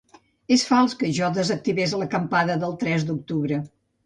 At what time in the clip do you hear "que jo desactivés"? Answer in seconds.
1.01-1.93